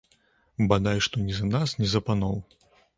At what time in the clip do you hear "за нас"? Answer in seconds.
1.43-1.79